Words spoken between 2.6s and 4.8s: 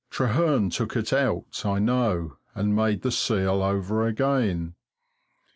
made the seal over again.